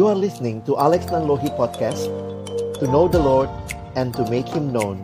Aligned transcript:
You 0.00 0.08
are 0.08 0.16
listening 0.16 0.64
to 0.64 0.80
Alex 0.80 1.12
Nanlohi 1.12 1.52
Podcast 1.60 2.08
To 2.80 2.88
know 2.88 3.04
the 3.04 3.20
Lord 3.20 3.52
and 4.00 4.16
to 4.16 4.24
make 4.32 4.48
Him 4.48 4.72
known. 4.72 4.96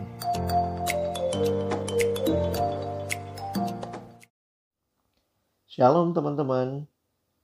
Shalom 5.69 6.17
teman-teman. 6.17 6.89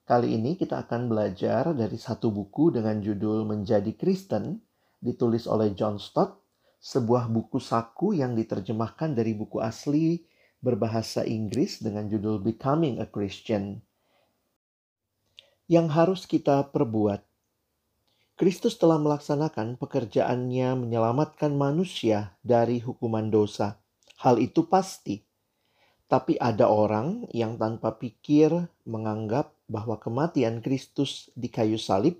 Kali 0.01 0.33
ini 0.33 0.57
kita 0.57 0.81
akan 0.81 1.05
belajar 1.05 1.77
dari 1.77 1.93
satu 1.93 2.33
buku 2.33 2.73
dengan 2.73 2.97
judul 2.97 3.45
Menjadi 3.45 3.93
Kristen 3.93 4.57
Ditulis 4.97 5.45
oleh 5.45 5.77
John 5.77 6.01
Stott 6.01 6.41
Sebuah 6.81 7.29
buku 7.29 7.61
saku 7.61 8.17
yang 8.17 8.33
diterjemahkan 8.33 9.13
dari 9.13 9.37
buku 9.37 9.61
asli 9.61 10.25
berbahasa 10.57 11.21
Inggris 11.21 11.85
dengan 11.85 12.09
judul 12.09 12.41
Becoming 12.41 12.97
a 12.97 13.05
Christian 13.05 13.77
yang 15.69 15.87
harus 15.93 16.27
kita 16.27 16.73
perbuat 16.73 17.32
Kristus 18.33 18.81
telah 18.81 18.97
melaksanakan 18.97 19.77
pekerjaannya 19.77 20.73
menyelamatkan 20.73 21.53
manusia 21.53 22.33
dari 22.41 22.81
hukuman 22.81 23.29
dosa. 23.29 23.77
Hal 24.17 24.41
itu 24.41 24.65
pasti. 24.65 25.21
Tapi 26.09 26.41
ada 26.41 26.65
orang 26.65 27.29
yang 27.29 27.61
tanpa 27.61 27.93
pikir 27.93 28.49
menganggap 28.89 29.53
bahwa 29.69 30.01
kematian 30.01 30.65
Kristus 30.65 31.29
di 31.37 31.45
kayu 31.45 31.77
salib 31.77 32.17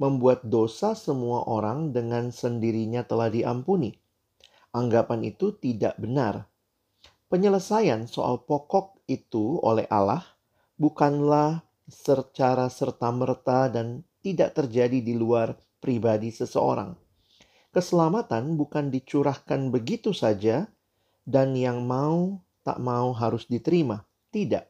membuat 0.00 0.48
dosa 0.48 0.96
semua 0.96 1.44
orang 1.44 1.92
dengan 1.92 2.32
sendirinya 2.32 3.04
telah 3.04 3.28
diampuni. 3.28 3.92
Anggapan 4.72 5.28
itu 5.28 5.52
tidak 5.60 6.00
benar. 6.00 6.48
Penyelesaian 7.28 8.08
soal 8.08 8.40
pokok 8.48 8.96
itu 9.04 9.60
oleh 9.60 9.84
Allah 9.92 10.24
bukanlah 10.80 11.60
secara 11.84 12.72
serta-merta 12.72 13.68
dan 13.68 14.08
tidak 14.20 14.56
terjadi 14.56 15.00
di 15.00 15.16
luar 15.16 15.56
pribadi 15.80 16.28
seseorang. 16.28 16.92
Keselamatan 17.72 18.60
bukan 18.60 18.92
dicurahkan 18.92 19.72
begitu 19.72 20.12
saja, 20.12 20.68
dan 21.24 21.56
yang 21.56 21.86
mau 21.88 22.44
tak 22.60 22.78
mau 22.78 23.16
harus 23.16 23.48
diterima. 23.48 24.04
Tidak. 24.30 24.64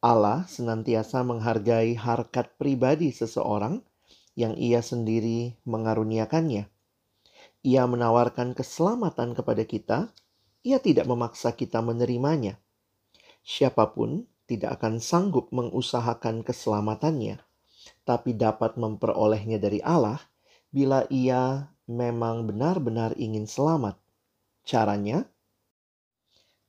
Allah 0.00 0.46
senantiasa 0.46 1.22
menghargai 1.26 1.98
harkat 1.98 2.54
pribadi 2.56 3.10
seseorang 3.10 3.82
yang 4.38 4.54
ia 4.54 4.80
sendiri 4.84 5.56
mengaruniakannya. 5.66 6.68
Ia 7.66 7.82
menawarkan 7.90 8.54
keselamatan 8.54 9.34
kepada 9.34 9.66
kita, 9.66 9.98
ia 10.62 10.78
tidak 10.78 11.10
memaksa 11.10 11.50
kita 11.56 11.82
menerimanya. 11.82 12.62
Siapa 13.42 13.90
pun 13.94 14.30
tidak 14.46 14.78
akan 14.78 15.02
sanggup 15.02 15.50
mengusahakan 15.50 16.46
keselamatannya 16.46 17.45
tapi 18.06 18.34
dapat 18.36 18.78
memperolehnya 18.78 19.58
dari 19.58 19.82
Allah 19.82 20.20
bila 20.70 21.06
ia 21.08 21.70
memang 21.86 22.50
benar-benar 22.50 23.14
ingin 23.16 23.46
selamat. 23.46 23.96
Caranya, 24.66 25.24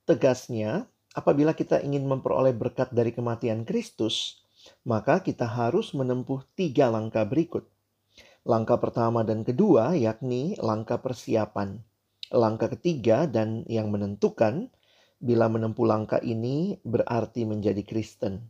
tegasnya, 0.06 0.86
apabila 1.12 1.52
kita 1.52 1.82
ingin 1.82 2.06
memperoleh 2.06 2.54
berkat 2.54 2.94
dari 2.94 3.10
kematian 3.10 3.66
Kristus, 3.66 4.40
maka 4.86 5.20
kita 5.20 5.44
harus 5.44 5.90
menempuh 5.92 6.46
tiga 6.54 6.88
langkah 6.88 7.26
berikut. 7.26 7.66
Langkah 8.46 8.78
pertama 8.80 9.26
dan 9.26 9.42
kedua 9.44 9.98
yakni 9.98 10.56
langkah 10.62 11.02
persiapan. 11.02 11.82
Langkah 12.32 12.72
ketiga 12.72 13.28
dan 13.28 13.66
yang 13.66 13.90
menentukan 13.90 14.70
bila 15.18 15.50
menempuh 15.50 15.84
langkah 15.84 16.22
ini 16.22 16.78
berarti 16.86 17.42
menjadi 17.42 17.82
Kristen. 17.82 18.46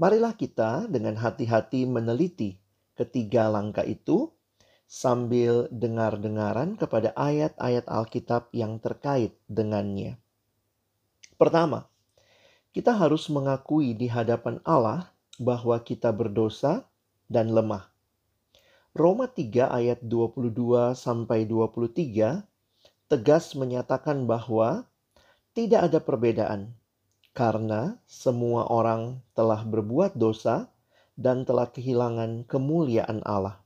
Marilah 0.00 0.32
kita 0.32 0.88
dengan 0.88 1.12
hati-hati 1.12 1.84
meneliti 1.84 2.56
ketiga 2.96 3.52
langkah 3.52 3.84
itu 3.84 4.32
sambil 4.88 5.68
dengar-dengaran 5.68 6.80
kepada 6.80 7.12
ayat-ayat 7.12 7.84
Alkitab 7.84 8.48
yang 8.56 8.80
terkait 8.80 9.36
dengannya. 9.44 10.16
Pertama, 11.36 11.92
kita 12.72 12.96
harus 12.96 13.28
mengakui 13.28 13.92
di 13.92 14.08
hadapan 14.08 14.56
Allah 14.64 15.12
bahwa 15.36 15.76
kita 15.84 16.16
berdosa 16.16 16.88
dan 17.28 17.52
lemah. 17.52 17.92
Roma 18.96 19.28
3 19.28 19.68
ayat 19.68 20.00
22 20.00 20.96
sampai 20.96 21.44
23 21.44 22.40
tegas 23.04 23.52
menyatakan 23.52 24.24
bahwa 24.24 24.88
tidak 25.52 25.92
ada 25.92 26.00
perbedaan 26.00 26.79
karena 27.30 27.94
semua 28.10 28.66
orang 28.66 29.22
telah 29.38 29.62
berbuat 29.62 30.18
dosa 30.18 30.66
dan 31.14 31.46
telah 31.46 31.70
kehilangan 31.70 32.48
kemuliaan 32.48 33.22
Allah. 33.22 33.60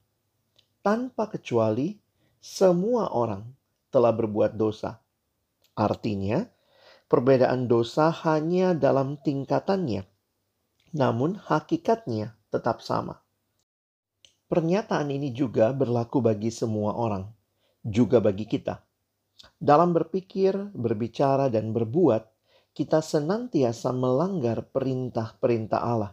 Tanpa 0.85 1.33
kecuali, 1.33 1.97
semua 2.43 3.09
orang 3.15 3.47
telah 3.89 4.13
berbuat 4.13 4.59
dosa. 4.59 5.01
Artinya, 5.73 6.45
perbedaan 7.09 7.71
dosa 7.71 8.13
hanya 8.27 8.77
dalam 8.77 9.17
tingkatannya, 9.17 10.05
namun 10.93 11.41
hakikatnya 11.41 12.37
tetap 12.53 12.85
sama. 12.85 13.25
Pernyataan 14.45 15.09
ini 15.09 15.33
juga 15.33 15.73
berlaku 15.73 16.21
bagi 16.21 16.53
semua 16.53 16.93
orang, 16.95 17.25
juga 17.81 18.21
bagi 18.21 18.45
kita. 18.45 18.83
Dalam 19.57 19.97
berpikir, 19.97 20.53
berbicara, 20.77 21.49
dan 21.49 21.73
berbuat, 21.73 22.34
kita 22.75 22.99
senantiasa 22.99 23.95
melanggar 23.95 24.67
perintah-perintah 24.67 25.79
Allah. 25.79 26.13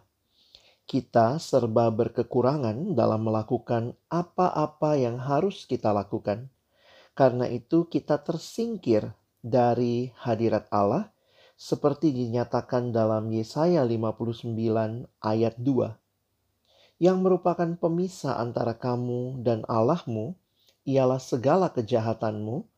Kita 0.86 1.42
serba 1.42 1.90
berkekurangan 1.90 2.94
dalam 2.94 3.26
melakukan 3.26 3.98
apa-apa 4.06 4.94
yang 4.94 5.18
harus 5.18 5.66
kita 5.66 5.90
lakukan. 5.90 6.54
Karena 7.18 7.50
itu, 7.50 7.90
kita 7.90 8.22
tersingkir 8.22 9.10
dari 9.42 10.14
hadirat 10.22 10.70
Allah, 10.70 11.10
seperti 11.58 12.14
dinyatakan 12.14 12.94
dalam 12.94 13.26
Yesaya 13.34 13.82
59 13.82 14.54
ayat 15.18 15.54
2, 15.58 15.98
yang 17.02 17.26
merupakan 17.26 17.74
pemisah 17.74 18.38
antara 18.38 18.78
kamu 18.78 19.42
dan 19.42 19.66
Allahmu, 19.66 20.38
ialah 20.86 21.18
segala 21.18 21.74
kejahatanmu, 21.74 22.71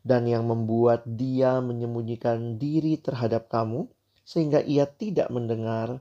dan 0.00 0.24
yang 0.24 0.48
membuat 0.48 1.04
dia 1.04 1.60
menyembunyikan 1.60 2.56
diri 2.56 2.96
terhadap 2.96 3.52
kamu, 3.52 3.88
sehingga 4.24 4.64
ia 4.64 4.88
tidak 4.88 5.28
mendengar, 5.28 6.00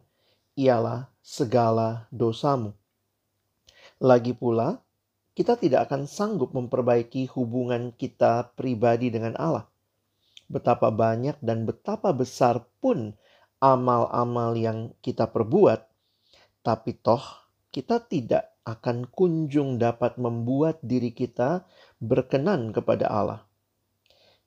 ialah 0.56 1.08
segala 1.24 2.08
dosamu. 2.12 2.76
Lagi 4.00 4.32
pula, 4.32 4.80
kita 5.36 5.56
tidak 5.56 5.88
akan 5.88 6.08
sanggup 6.08 6.52
memperbaiki 6.52 7.32
hubungan 7.32 7.96
kita 7.96 8.52
pribadi 8.56 9.12
dengan 9.12 9.40
Allah. 9.40 9.68
Betapa 10.52 10.92
banyak 10.92 11.40
dan 11.40 11.64
betapa 11.64 12.12
besar 12.12 12.68
pun 12.84 13.16
amal-amal 13.60 14.56
yang 14.56 14.92
kita 15.04 15.28
perbuat, 15.28 15.84
tapi 16.64 16.96
toh 17.00 17.24
kita 17.70 18.04
tidak 18.08 18.56
akan 18.64 19.10
kunjung 19.10 19.78
dapat 19.82 20.16
membuat 20.22 20.80
diri 20.84 21.12
kita 21.12 21.66
berkenan 21.98 22.72
kepada 22.72 23.10
Allah. 23.10 23.49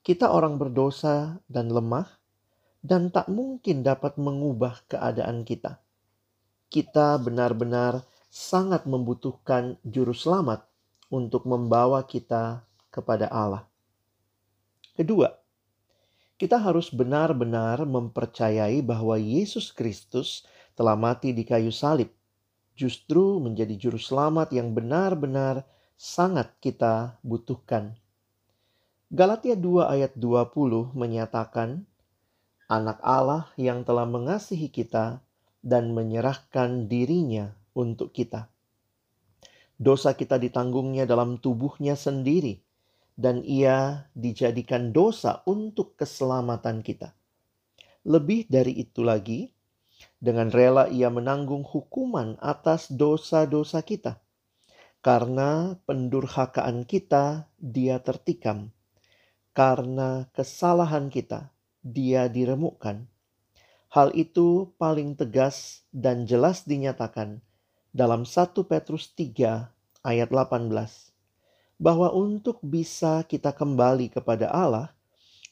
Kita 0.02 0.34
orang 0.34 0.58
berdosa 0.58 1.38
dan 1.46 1.70
lemah, 1.70 2.10
dan 2.82 3.14
tak 3.14 3.30
mungkin 3.30 3.86
dapat 3.86 4.18
mengubah 4.18 4.82
keadaan 4.90 5.46
kita. 5.46 5.78
Kita 6.66 7.22
benar-benar 7.22 8.02
sangat 8.26 8.82
membutuhkan 8.82 9.78
Juru 9.86 10.10
Selamat 10.10 10.66
untuk 11.06 11.46
membawa 11.46 12.02
kita 12.02 12.66
kepada 12.90 13.30
Allah. 13.30 13.62
Kedua, 14.98 15.38
kita 16.34 16.58
harus 16.58 16.90
benar-benar 16.90 17.86
mempercayai 17.86 18.82
bahwa 18.82 19.14
Yesus 19.14 19.70
Kristus 19.70 20.42
telah 20.74 20.98
mati 20.98 21.30
di 21.30 21.46
kayu 21.46 21.70
salib, 21.70 22.10
justru 22.74 23.38
menjadi 23.38 23.78
Juru 23.78 24.02
Selamat 24.02 24.50
yang 24.50 24.74
benar-benar 24.74 25.62
sangat 25.94 26.50
kita 26.58 27.22
butuhkan. 27.22 28.01
Galatia 29.12 29.52
2 29.52 29.92
ayat 29.92 30.16
20 30.16 30.96
menyatakan, 30.96 31.84
Anak 32.64 32.96
Allah 33.04 33.44
yang 33.60 33.84
telah 33.84 34.08
mengasihi 34.08 34.72
kita 34.72 35.20
dan 35.60 35.92
menyerahkan 35.92 36.88
dirinya 36.88 37.52
untuk 37.76 38.16
kita. 38.16 38.48
Dosa 39.76 40.16
kita 40.16 40.40
ditanggungnya 40.40 41.04
dalam 41.04 41.36
tubuhnya 41.36 41.92
sendiri, 41.92 42.64
dan 43.12 43.44
ia 43.44 44.08
dijadikan 44.16 44.96
dosa 44.96 45.44
untuk 45.44 45.92
keselamatan 46.00 46.80
kita. 46.80 47.12
Lebih 48.08 48.48
dari 48.48 48.80
itu 48.80 49.04
lagi, 49.04 49.52
dengan 50.16 50.48
rela 50.48 50.88
ia 50.88 51.12
menanggung 51.12 51.68
hukuman 51.68 52.40
atas 52.40 52.88
dosa-dosa 52.88 53.84
kita. 53.84 54.24
Karena 55.04 55.76
pendurhakaan 55.84 56.88
kita, 56.88 57.44
dia 57.60 58.00
tertikam 58.00 58.72
karena 59.52 60.28
kesalahan 60.32 61.12
kita, 61.12 61.52
dia 61.84 62.28
diremukkan. 62.28 63.04
Hal 63.92 64.08
itu 64.16 64.72
paling 64.80 65.12
tegas 65.12 65.84
dan 65.92 66.24
jelas 66.24 66.64
dinyatakan 66.64 67.44
dalam 67.92 68.24
1 68.24 68.56
Petrus 68.64 69.12
3 69.12 69.68
ayat 70.00 70.28
18 70.32 70.72
bahwa 71.76 72.08
untuk 72.16 72.64
bisa 72.64 73.20
kita 73.28 73.52
kembali 73.52 74.08
kepada 74.08 74.48
Allah, 74.48 74.96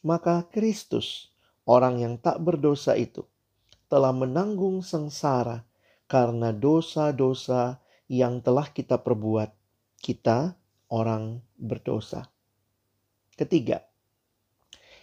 maka 0.01 0.49
Kristus, 0.49 1.29
orang 1.69 2.01
yang 2.01 2.15
tak 2.17 2.41
berdosa 2.41 2.97
itu, 2.97 3.29
telah 3.93 4.17
menanggung 4.17 4.81
sengsara 4.81 5.69
karena 6.09 6.55
dosa-dosa 6.57 7.83
yang 8.09 8.41
telah 8.41 8.71
kita 8.73 8.97
perbuat. 8.97 9.53
Kita 10.01 10.57
orang 10.89 11.45
berdosa. 11.61 12.31
Ketiga, 13.37 13.90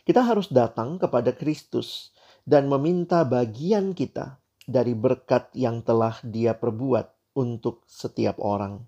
kita 0.07 0.23
harus 0.23 0.47
datang 0.47 0.95
kepada 0.95 1.35
Kristus 1.35 2.15
dan 2.47 2.71
meminta 2.71 3.27
bagian 3.27 3.91
kita 3.91 4.39
dari 4.63 4.95
berkat 4.95 5.51
yang 5.51 5.83
telah 5.83 6.15
Dia 6.23 6.55
perbuat 6.55 7.35
untuk 7.35 7.83
setiap 7.83 8.39
orang. 8.39 8.87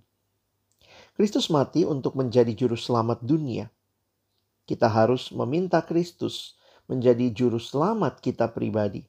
Kristus 1.19 1.51
mati 1.51 1.83
untuk 1.83 2.16
menjadi 2.16 2.56
juru 2.56 2.80
selamat 2.80 3.19
dunia. 3.19 3.68
Kita 4.63 4.88
harus 4.88 5.36
meminta 5.36 5.83
Kristus 5.83 6.56
menjadi 6.88 7.27
juru 7.36 7.60
selamat 7.60 8.24
kita 8.24 8.48
pribadi. 8.56 9.04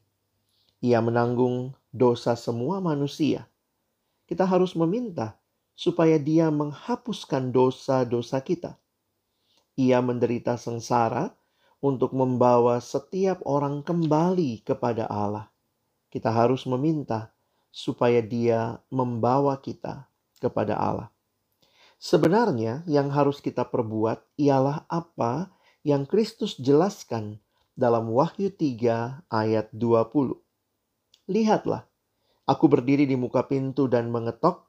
Ia 0.83 0.99
menanggung 0.99 1.79
dosa 1.95 2.35
semua 2.35 2.83
manusia. 2.83 3.47
Kita 4.27 4.51
harus 4.51 4.75
meminta 4.75 5.39
supaya 5.79 6.19
Dia 6.19 6.51
menghapuskan 6.51 7.55
dosa-dosa 7.55 8.43
kita. 8.43 8.75
Ia 9.79 10.03
menderita 10.03 10.59
sengsara 10.59 11.39
untuk 11.81 12.13
membawa 12.13 12.79
setiap 12.79 13.41
orang 13.49 13.81
kembali 13.81 14.65
kepada 14.65 15.09
Allah 15.09 15.51
kita 16.11 16.35
harus 16.35 16.67
meminta 16.67 17.31
supaya 17.71 18.19
Dia 18.19 18.83
membawa 18.91 19.57
kita 19.63 20.11
kepada 20.43 20.75
Allah. 20.75 21.09
Sebenarnya, 22.03 22.83
yang 22.91 23.15
harus 23.15 23.39
kita 23.39 23.63
perbuat 23.63 24.19
ialah 24.35 24.91
apa 24.91 25.55
yang 25.87 26.05
Kristus 26.05 26.59
jelaskan 26.59 27.39
dalam 27.79 28.11
Wahyu 28.11 28.51
3 28.51 29.31
ayat 29.31 29.71
20. 29.71 30.35
Lihatlah, 31.31 31.87
aku 32.45 32.67
berdiri 32.67 33.07
di 33.07 33.15
muka 33.15 33.47
pintu 33.47 33.87
dan 33.87 34.11
mengetok. 34.11 34.67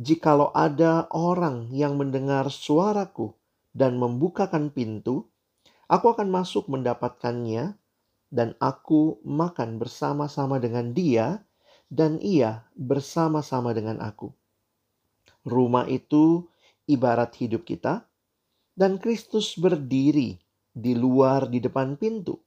Jikalau 0.00 0.54
ada 0.54 1.10
orang 1.12 1.68
yang 1.74 1.98
mendengar 1.98 2.48
suaraku 2.48 3.36
dan 3.74 4.00
membukakan 4.00 4.70
pintu, 4.72 5.28
aku 5.90 6.14
akan 6.14 6.30
masuk 6.30 6.70
mendapatkannya 6.70 7.74
dan 8.30 8.54
aku 8.62 9.18
makan 9.26 9.82
bersama-sama 9.82 10.62
dengan 10.62 10.94
dia, 10.94 11.42
dan 11.90 12.22
ia 12.22 12.62
bersama-sama 12.78 13.74
dengan 13.74 13.98
aku. 13.98 14.30
Rumah 15.42 15.90
itu 15.90 16.46
ibarat 16.86 17.34
hidup 17.42 17.66
kita, 17.66 18.06
dan 18.78 19.02
Kristus 19.02 19.58
berdiri 19.58 20.38
di 20.70 20.94
luar 20.94 21.50
di 21.50 21.58
depan 21.58 21.98
pintu. 21.98 22.38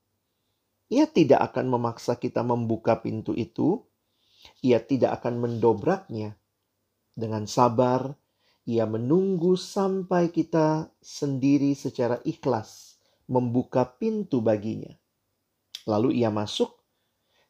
Ia 0.88 1.04
tidak 1.12 1.51
akan 1.51 1.68
memaksa 1.68 2.16
kita 2.16 2.48
membuka 2.48 3.04
pintu 3.04 3.36
itu, 3.36 3.84
ia 4.63 4.80
tidak 4.80 5.19
akan 5.19 5.44
mendobraknya. 5.44 6.40
Dengan 7.12 7.44
sabar, 7.44 8.16
ia 8.63 8.88
menunggu 8.88 9.60
sampai 9.60 10.31
kita 10.31 10.88
sendiri 11.04 11.75
secara 11.75 12.24
ikhlas 12.24 12.93
membuka 13.27 13.87
pintu 13.87 14.43
baginya. 14.43 14.91
Lalu 15.87 16.23
ia 16.23 16.31
masuk. 16.31 16.79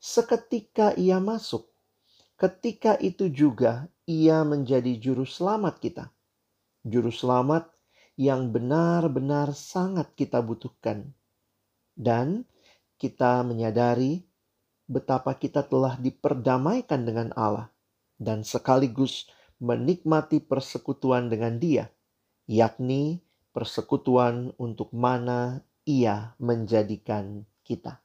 Seketika 0.03 0.91
ia 0.99 1.23
masuk, 1.23 1.71
ketika 2.35 2.99
itu 2.99 3.31
juga 3.31 3.87
ia 4.03 4.43
menjadi 4.43 4.99
juru 4.99 5.23
selamat 5.23 5.79
kita. 5.79 6.11
Juru 6.83 7.07
selamat 7.07 7.71
yang 8.19 8.51
benar-benar 8.51 9.55
sangat 9.55 10.11
kita 10.19 10.43
butuhkan. 10.43 11.15
Dan 11.95 12.43
kita 12.99 13.47
menyadari 13.47 14.27
betapa 14.91 15.39
kita 15.39 15.63
telah 15.63 15.95
diperdamaikan 15.95 17.07
dengan 17.07 17.31
Allah 17.39 17.71
dan 18.19 18.43
sekaligus 18.43 19.31
menikmati 19.63 20.43
persekutuan 20.43 21.31
dengan 21.31 21.55
Dia, 21.55 21.87
yakni 22.51 23.23
persekutuan 23.53 24.51
untuk 24.57 24.89
mana 24.91 25.61
Ia 25.85 26.33
menjadikan 26.41 27.45
kita. 27.61 28.01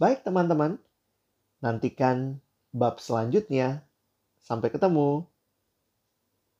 Baik 0.00 0.24
teman-teman, 0.24 0.80
nantikan 1.60 2.40
bab 2.72 2.98
selanjutnya. 3.00 3.84
Sampai 4.40 4.72
ketemu. 4.72 5.26